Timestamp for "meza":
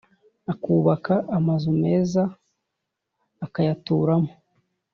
1.83-2.21